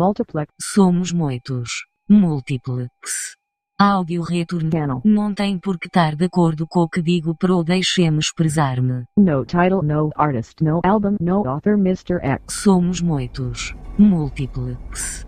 multiplex. 0.00 0.48
Somos 0.58 1.12
muitos. 1.12 1.68
Múltiplex. 2.08 3.36
Áudio 3.78 4.22
retorno? 4.22 5.02
Não 5.04 5.34
tem 5.34 5.58
por 5.58 5.78
que 5.78 5.88
estar 5.88 6.16
de 6.16 6.24
acordo 6.24 6.66
com 6.66 6.80
o 6.80 6.88
que 6.88 7.02
digo 7.02 7.36
pro 7.36 7.62
deixe-me 7.62 8.18
expressar-me. 8.18 9.04
No 9.18 9.44
title, 9.44 9.82
no 9.82 10.10
artist, 10.16 10.62
no 10.62 10.80
album, 10.84 11.16
no 11.20 11.46
author, 11.46 11.74
Mr. 11.74 12.18
X. 12.22 12.62
Somos 12.62 13.02
muitos. 13.02 13.74
Múltiplex. 13.98 15.26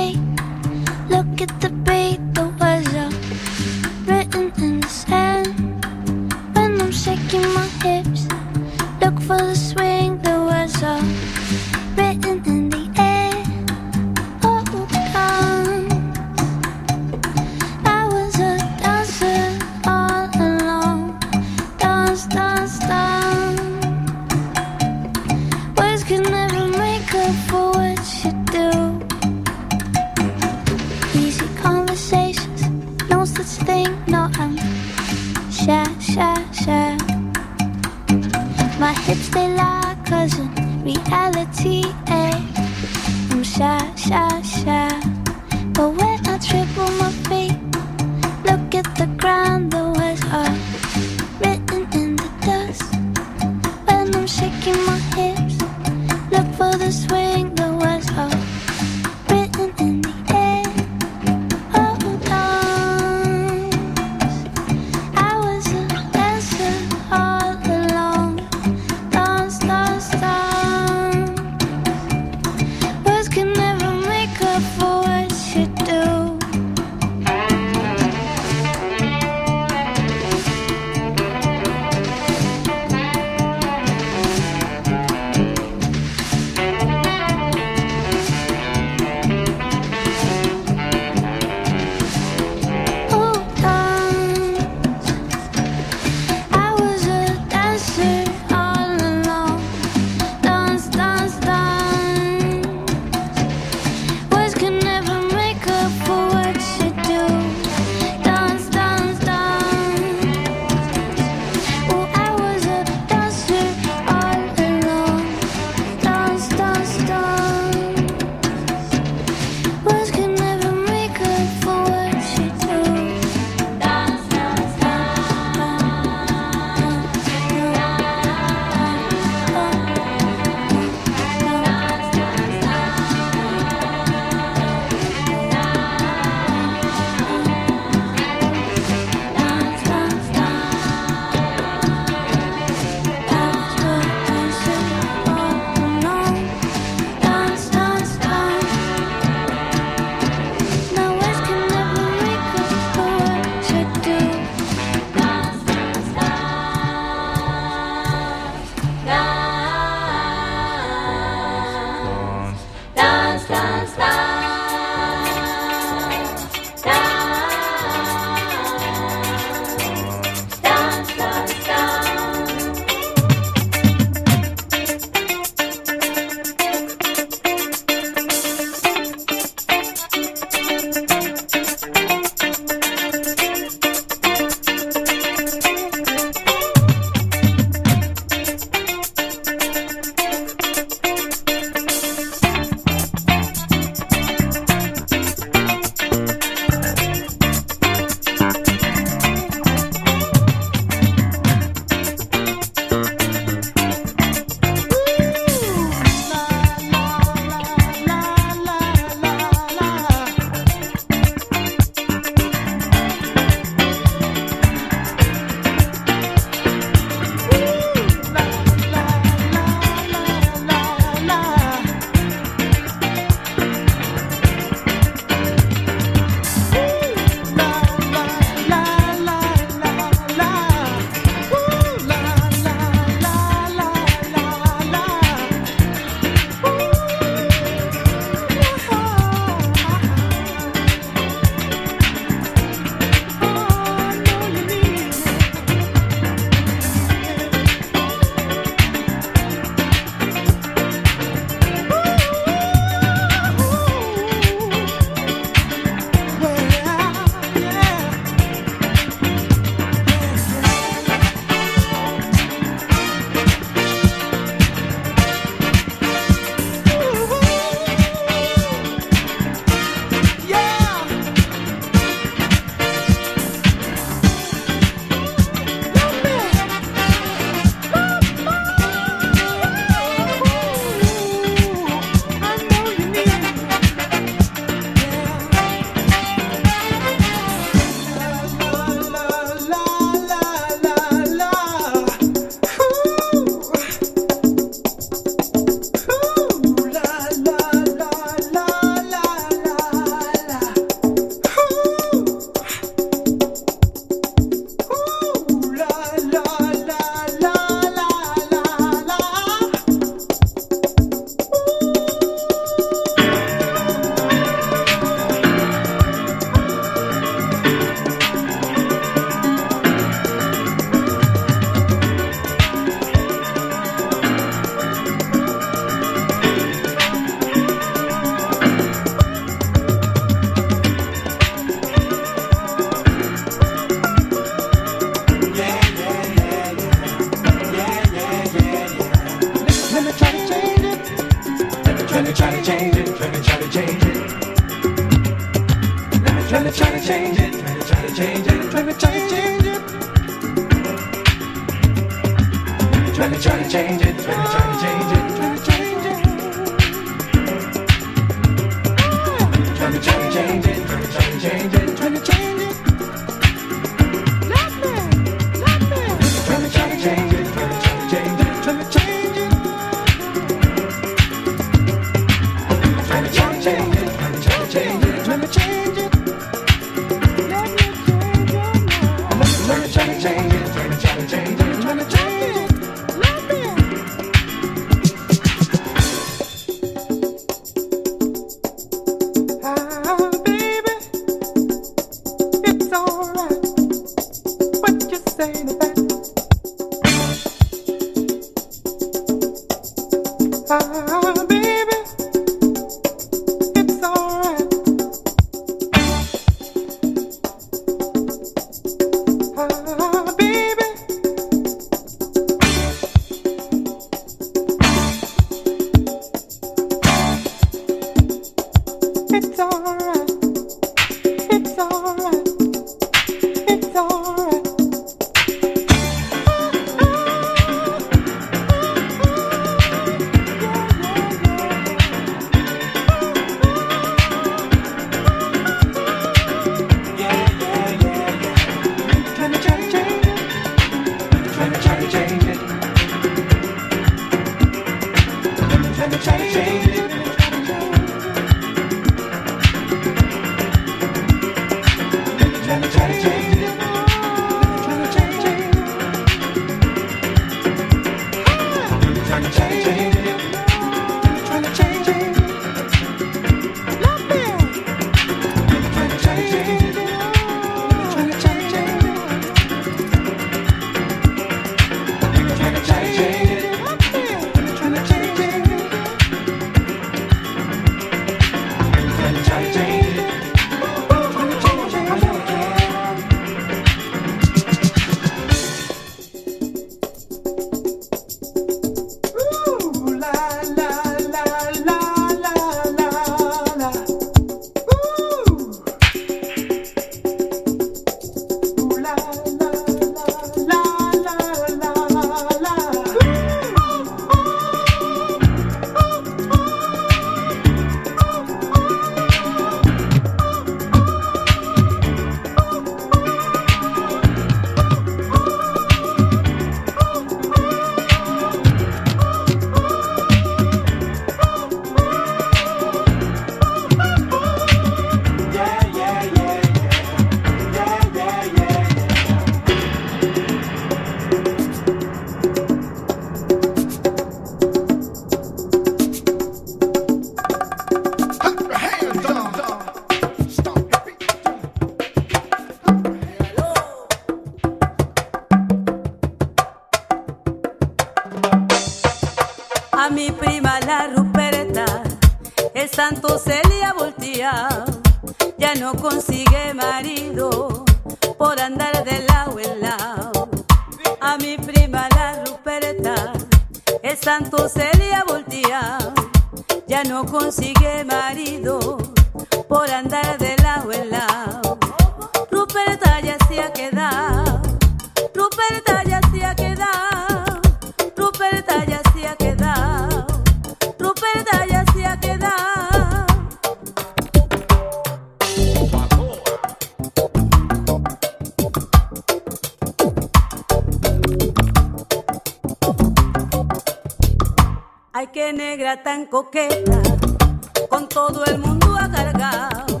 Todo 598.10 598.44
el 598.46 598.58
mundo 598.58 598.96
agargado, 598.96 600.00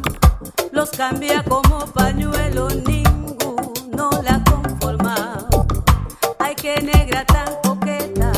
los 0.72 0.90
cambia 0.90 1.42
como 1.44 1.86
pañuelo, 1.92 2.68
ninguno 2.68 4.10
la 4.22 4.42
conforma. 4.44 5.46
Ay, 6.38 6.54
que 6.56 6.80
negra 6.80 7.24
tan 7.24 7.54
coqueta, 7.62 8.32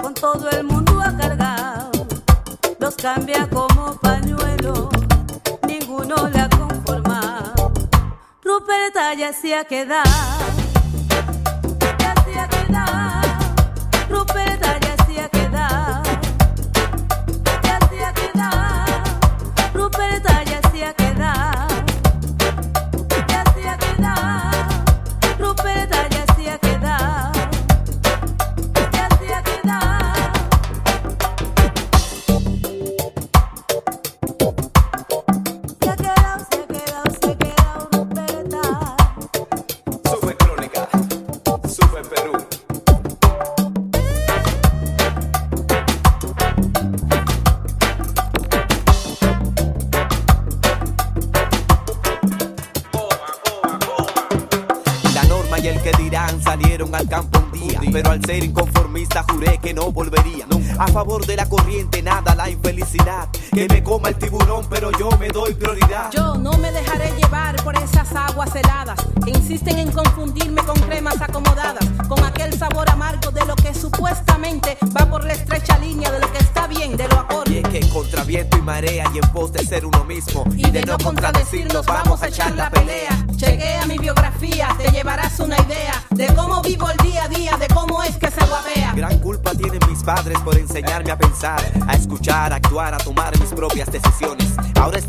con 0.00 0.14
todo 0.14 0.48
el 0.50 0.64
mundo 0.64 1.00
agargado, 1.00 1.90
los 2.78 2.94
cambia 2.94 3.48
como 3.50 3.96
pañuelo, 3.96 4.88
ninguno 5.66 6.28
la 6.28 6.48
conforma. 6.48 7.52
Ruperta 8.44 9.14
ya 9.14 9.32
se 9.32 9.56
ha 9.56 9.64
quedado. 9.64 10.55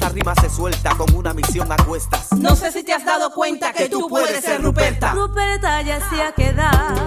esta 0.07 0.15
rima 0.15 0.33
se 0.35 0.49
suelta 0.49 0.95
con 0.95 1.13
una 1.15 1.33
misión 1.33 1.71
a 1.71 1.75
cuestas. 1.77 2.31
No 2.33 2.55
sé 2.55 2.71
si 2.71 2.83
te 2.83 2.93
has 2.93 3.03
dado 3.03 3.31
cuenta 3.31 3.73
que, 3.73 3.83
que 3.83 3.89
tú 3.89 4.07
puedes 4.07 4.43
ser 4.43 4.61
Ruperta. 4.61 5.11
Ruperta 5.13 5.81
ya 5.81 5.99
se 6.09 6.21
ha 6.21 6.31
quedado. 6.31 7.05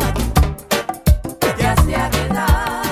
Ya 1.58 1.74
se 1.76 1.96
ha 1.96 2.10
quedado. 2.10 2.89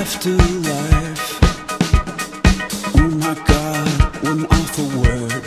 afterlife. 0.00 1.38
Oh 2.94 3.10
my 3.24 3.34
God, 3.52 3.88
one 4.22 4.46
awful 4.46 4.88
word. 5.02 5.44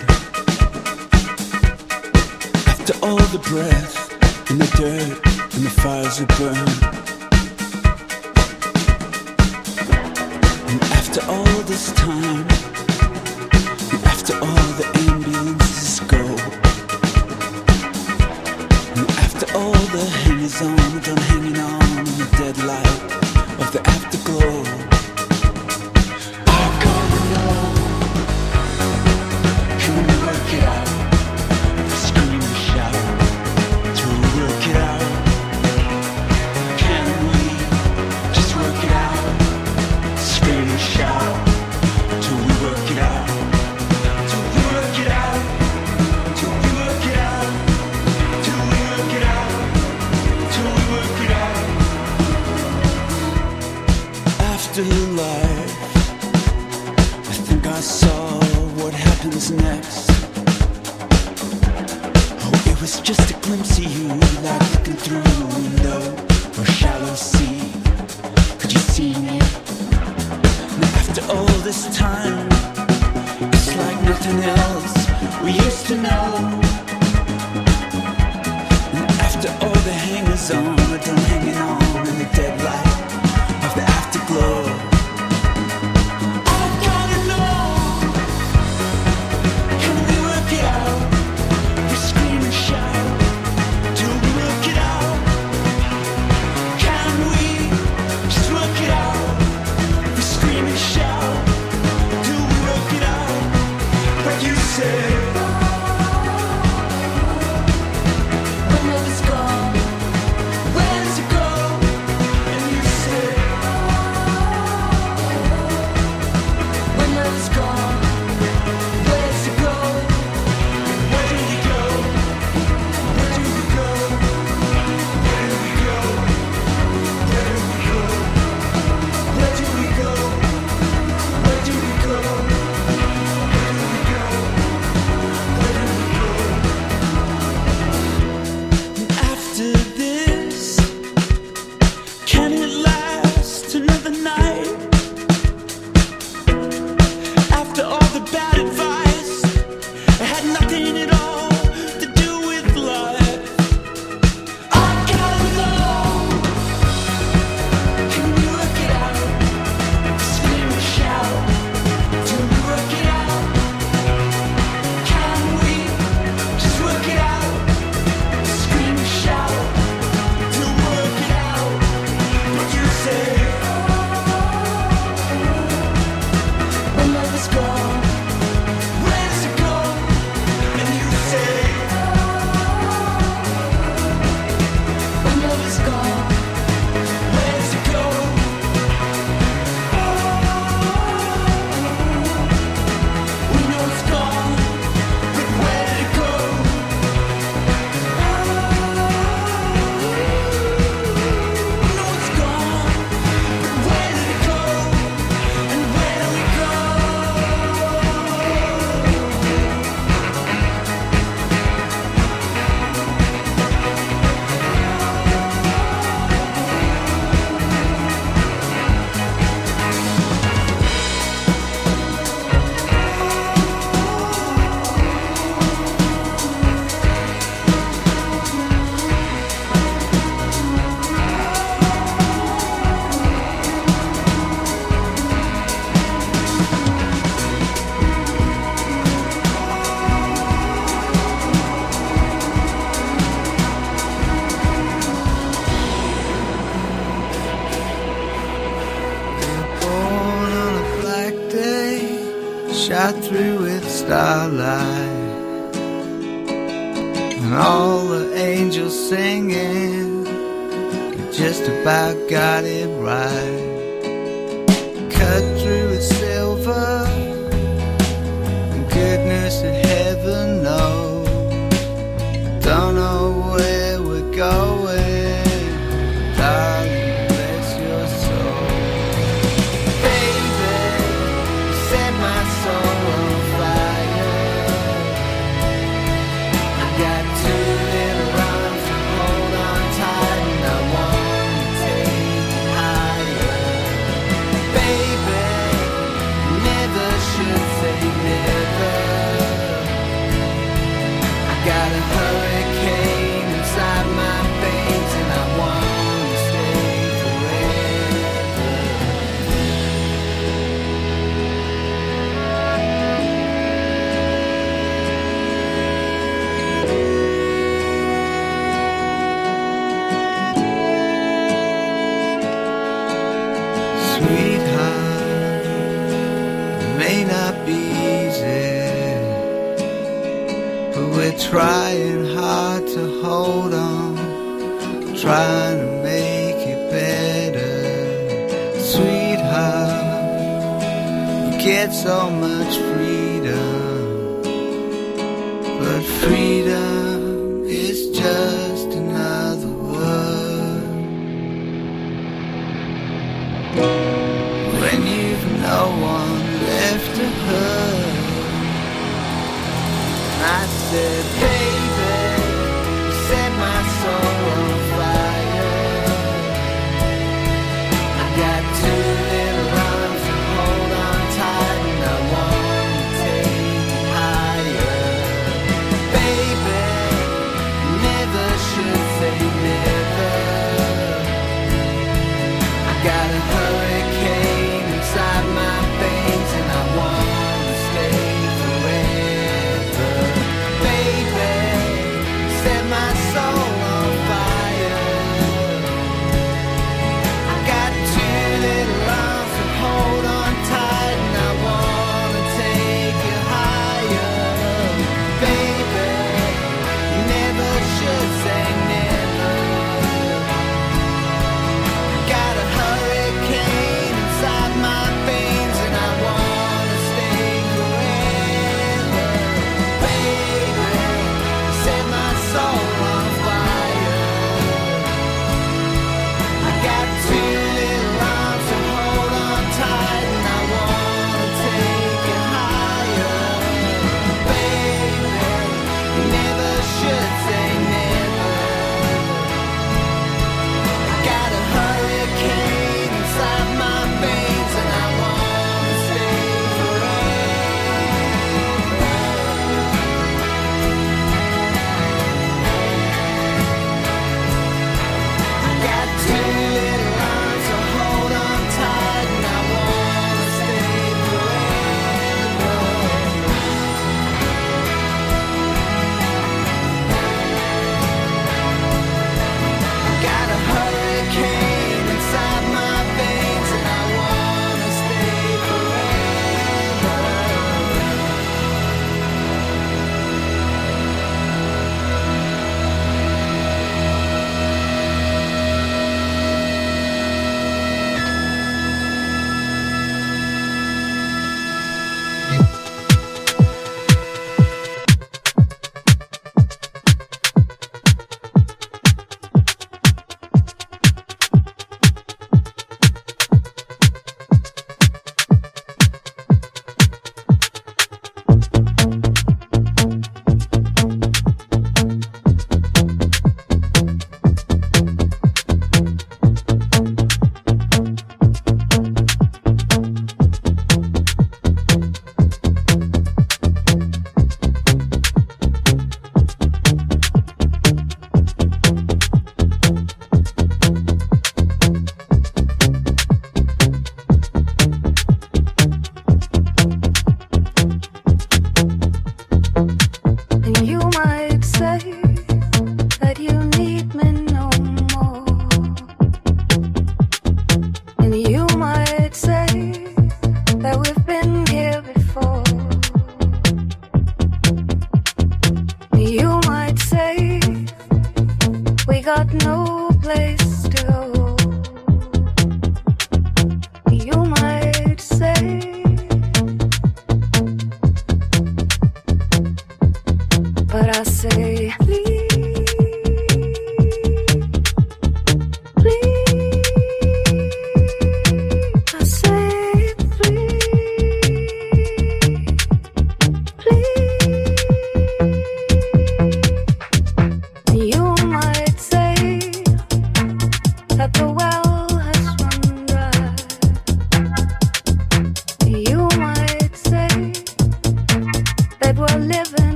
After 2.67 2.93
all 3.05 3.23
the 3.35 3.41
breath 3.49 3.95
and 4.49 4.59
the 4.59 4.69
dirt 4.75 5.17
and 5.55 5.63
the 5.65 5.69
fires 5.81 6.17
that 6.19 6.27
burn. 6.37 6.60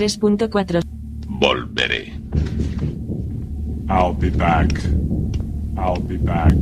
3.4. 0.00 0.80
Volveré. 1.28 2.16
I'll 3.90 4.16
be 4.18 4.30
back. 4.30 4.72
I'll 5.76 6.02
be 6.02 6.16
back. 6.16 6.54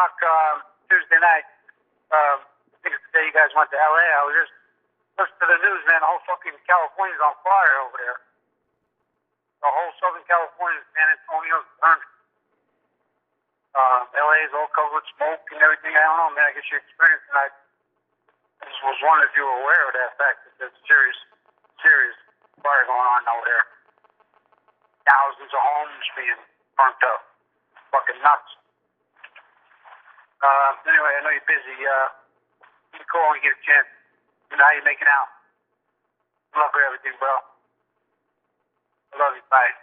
o'clock 0.00 0.16
um, 0.24 0.56
Tuesday 0.88 1.20
night. 1.20 1.44
Um, 2.08 2.38
I 2.40 2.76
think 2.80 2.96
it's 2.96 3.04
the 3.12 3.20
day 3.20 3.24
you 3.28 3.34
guys 3.36 3.52
went 3.52 3.68
to 3.68 3.76
L.A. 3.76 4.06
I 4.16 4.22
was 4.24 4.36
just 4.40 4.54
listening 5.20 5.40
to 5.44 5.46
the 5.52 5.60
news, 5.60 5.82
man. 5.84 6.00
The 6.00 6.08
whole 6.08 6.24
fucking 6.24 6.56
California's 6.64 7.20
on 7.20 7.36
fire 7.44 7.76
over 7.84 7.96
there. 8.00 8.18
The 9.60 9.68
whole 9.68 9.92
Southern 10.00 10.24
California, 10.24 10.80
San 10.96 11.04
Antonio's 11.04 11.68
burning. 11.84 12.08
Uh, 13.76 14.08
is 14.40 14.56
all 14.56 14.72
covered 14.72 14.96
with 14.96 15.08
smoke 15.20 15.44
and 15.52 15.60
everything. 15.60 15.92
I 15.92 16.00
don't 16.00 16.16
know, 16.16 16.32
man. 16.32 16.48
I 16.48 16.56
guess 16.56 16.64
you 16.72 16.80
experienced 16.80 17.28
it. 17.28 17.36
I 17.36 17.46
just 18.64 18.80
was 18.80 18.96
wondering 19.04 19.28
if 19.28 19.36
you 19.36 19.44
were 19.44 19.60
aware 19.60 19.84
of 19.84 19.94
that 20.00 20.16
fact 20.16 20.48
that 20.48 20.52
there's 20.56 20.78
serious, 20.88 21.18
serious 21.84 22.16
fire 22.64 22.88
going 22.88 23.04
on 23.04 23.20
over 23.28 23.44
there. 23.44 23.64
Thousands 25.04 25.52
of 25.52 25.60
homes 25.60 26.06
being 26.16 26.40
burnt 26.80 27.02
up. 27.04 27.22
Fucking 27.92 28.18
nuts. 28.24 28.59
Uh, 30.40 30.72
anyway, 30.88 31.12
I 31.16 31.20
know 31.20 31.32
you're 31.36 31.44
busy. 31.44 31.76
Uh, 31.84 32.08
you 32.96 32.98
can 33.04 33.08
call 33.12 33.28
when 33.28 33.44
you 33.44 33.52
get 33.52 33.60
a 33.60 33.62
chance. 33.64 33.88
You 34.48 34.56
know 34.56 34.64
how 34.64 34.72
you're 34.72 34.88
making 34.88 35.08
out. 35.08 35.28
Luck 36.56 36.72
with 36.72 36.84
everything, 36.88 37.12
bro. 37.20 37.28
Love 39.20 39.36
you. 39.36 39.44
Bye. 39.52 39.76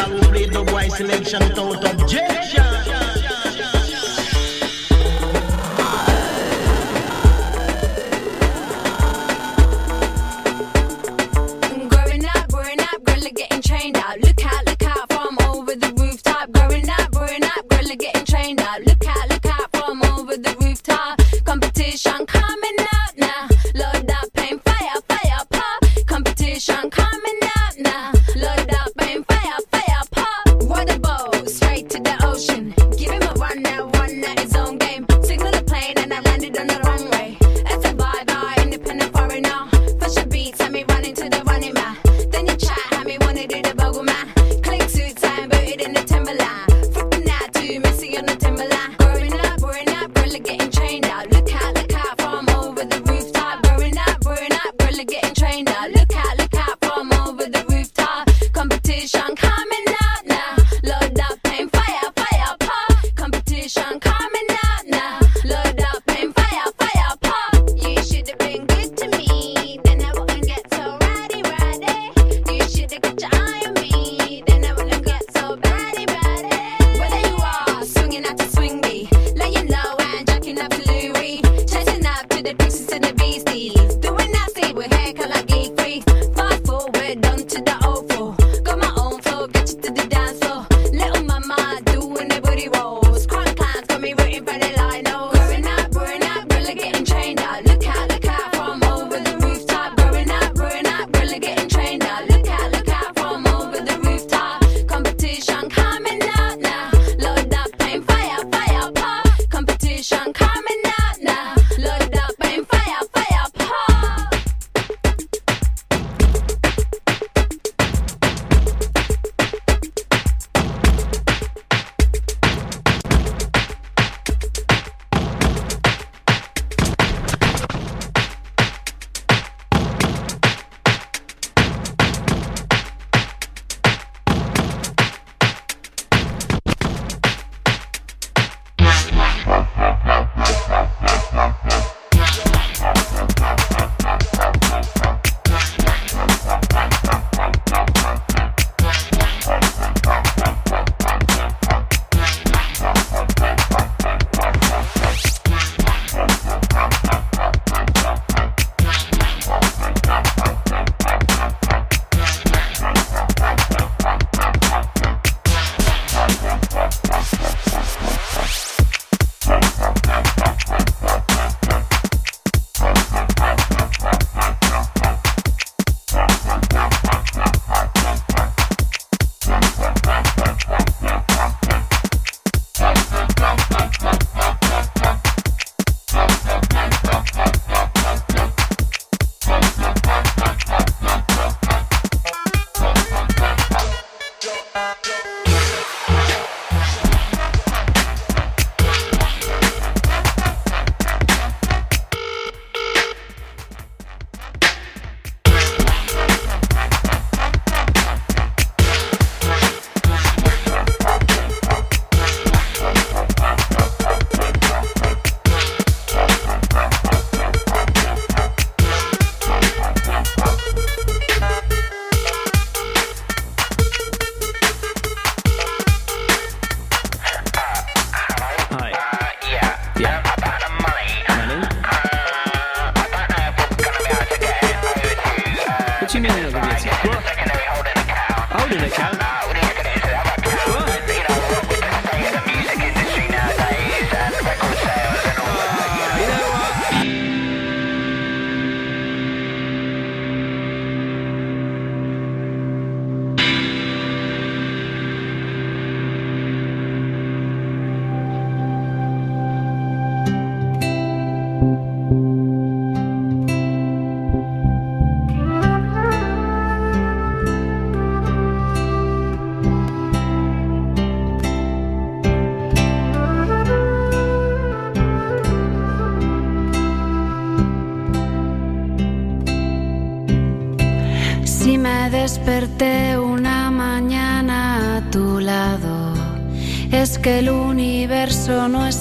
song 0.00 0.20
played 0.20 0.52
the 0.52 0.62
boy 0.64 0.88
selection 0.88 1.40
without 1.48 1.84
objection. 1.92 2.99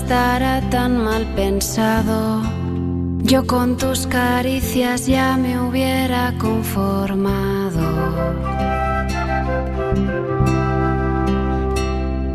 Estará 0.10 0.60
tan 0.72 1.04
mal 1.04 1.24
pensado. 1.36 2.42
Yo 3.22 3.46
con 3.46 3.78
tus 3.78 4.08
caricias 4.08 5.06
ya 5.06 5.38
me 5.38 5.62
hubiera 5.62 6.34
conformado. 6.40 7.86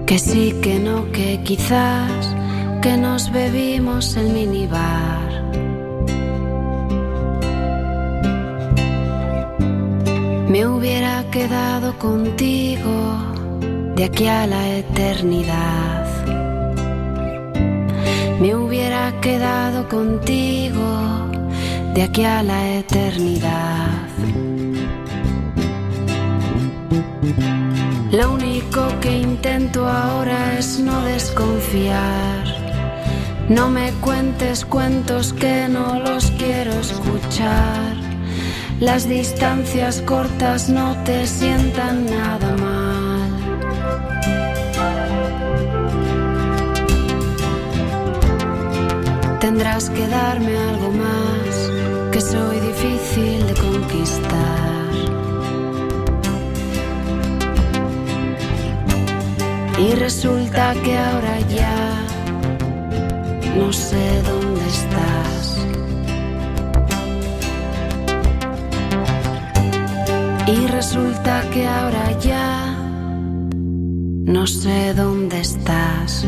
Que 0.07 0.21
sí, 0.21 0.55
que 0.63 0.79
no, 0.79 1.11
que 1.11 1.41
quizás, 1.43 2.37
que 2.81 2.97
nos 2.97 3.33
bebimos 3.33 4.17
el 4.19 4.29
minibar. 4.29 5.29
Me 10.49 10.65
hubiera 10.65 11.29
quedado 11.33 11.99
contigo 11.99 12.97
de 13.97 14.05
aquí 14.05 14.29
a 14.29 14.47
la 14.47 14.63
eternidad. 14.77 16.14
Quedado 19.25 19.89
contigo 19.89 21.31
de 21.95 22.03
aquí 22.03 22.25
a 22.25 22.43
la 22.43 22.75
eternidad. 22.75 23.89
Lo 28.13 28.35
único 28.35 28.81
que 29.01 29.21
intento 29.21 29.89
ahora 29.89 30.59
es 30.59 30.79
no 30.79 31.01
desconfiar. 31.05 32.45
No 33.49 33.71
me 33.71 33.93
cuentes 34.03 34.63
cuentos 34.63 35.33
que 35.33 35.69
no 35.71 36.01
los 36.01 36.31
quiero 36.33 36.73
escuchar. 36.73 37.97
Las 38.79 39.09
distancias 39.09 40.03
cortas 40.03 40.69
no 40.69 40.95
te 41.05 41.27
sientan 41.27 42.05
nada 42.05 42.44
Tendrás 49.45 49.91
que 49.91 50.09
darme 50.09 50.57
algo 50.57 50.91
más, 50.91 51.55
que 52.13 52.19
soy 52.19 52.61
difícil 52.61 53.47
de 53.47 53.53
conquistar. 53.53 54.91
Y 59.79 59.91
resulta 59.97 60.73
que 60.83 60.97
ahora 60.97 61.41
ya 61.41 62.07
no 63.59 63.71
sé 63.71 64.23
dónde 64.23 64.63
estás. 64.77 65.67
Y 70.47 70.67
resulta 70.69 71.51
que 71.51 71.67
ahora 71.67 72.19
ya 72.19 72.79
no 74.25 74.47
sé 74.47 74.95
dónde 74.95 75.41
estás. 75.41 76.25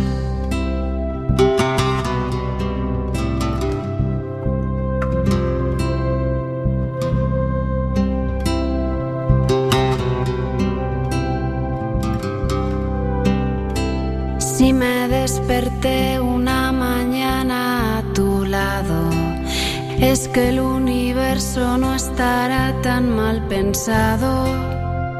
Es 20.16 20.28
que 20.28 20.48
el 20.48 20.60
universo 20.60 21.76
no 21.76 21.94
estará 21.94 22.74
tan 22.80 23.14
mal 23.14 23.46
pensado. 23.48 24.30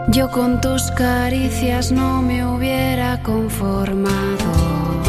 Yo 0.09 0.30
con 0.30 0.62
tus 0.62 0.90
caricias 0.92 1.92
no 1.92 2.22
me 2.22 2.47
hubiera 2.47 3.22
conformado. 3.22 5.05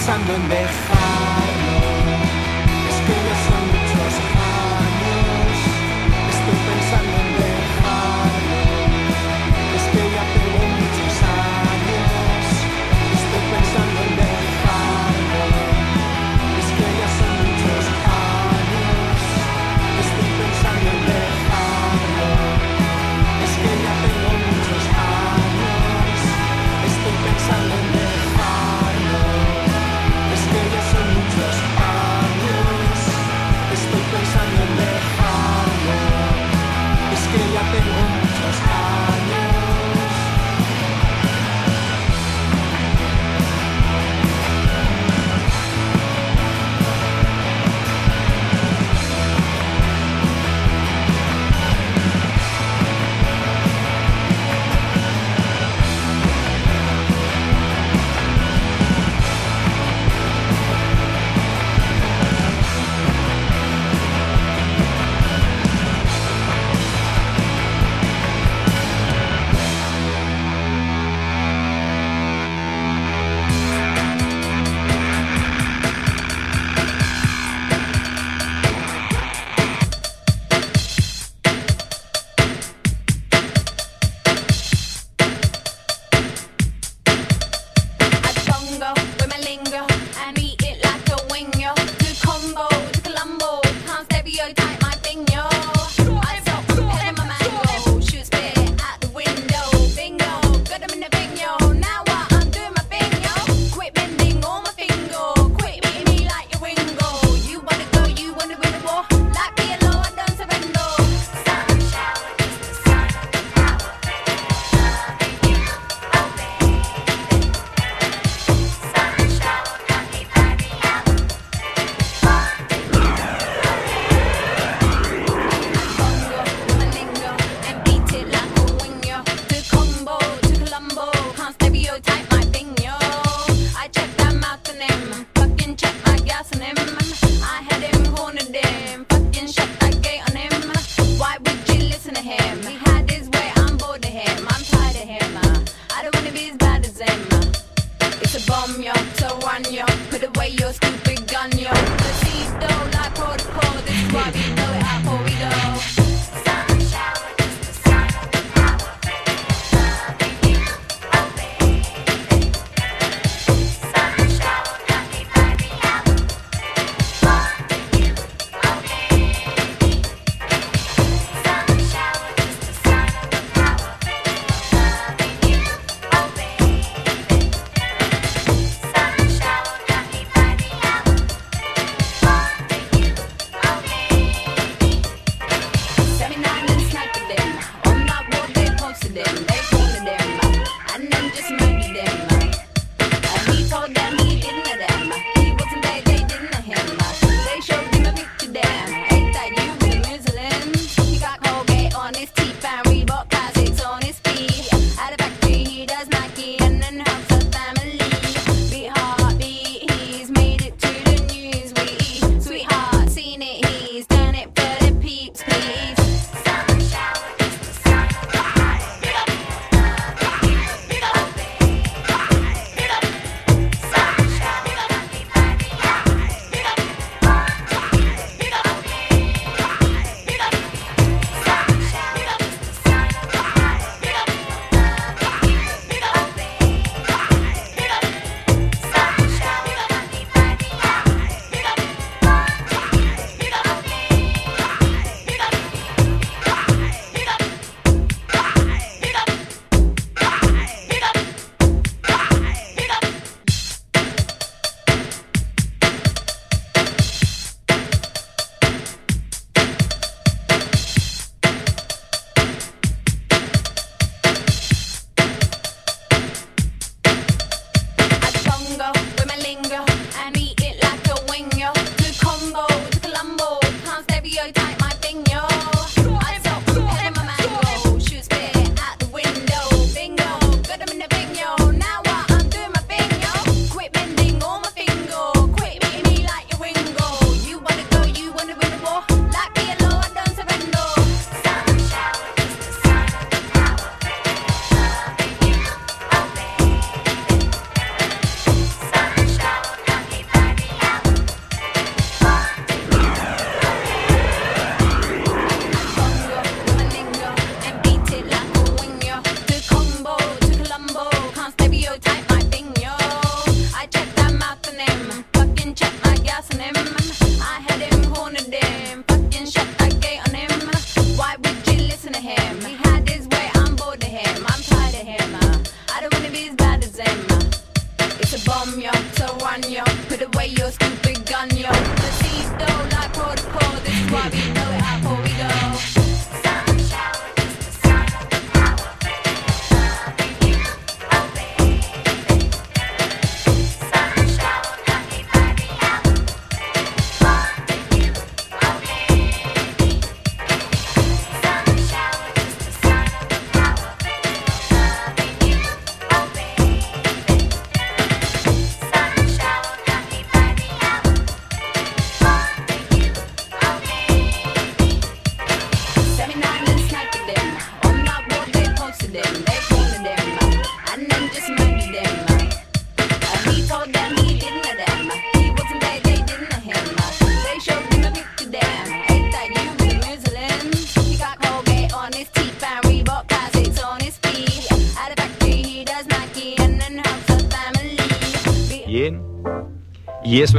Pensando 0.00 0.34
en 0.34 0.48
dejarlo. 0.48 0.99